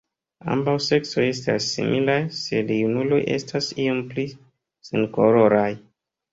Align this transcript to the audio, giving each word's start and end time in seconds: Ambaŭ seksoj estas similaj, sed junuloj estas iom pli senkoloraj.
Ambaŭ 0.53 0.73
seksoj 0.85 1.25
estas 1.33 1.67
similaj, 1.75 2.17
sed 2.39 2.73
junuloj 2.77 3.21
estas 3.37 3.71
iom 3.87 4.03
pli 4.11 4.29
senkoloraj. 4.93 5.71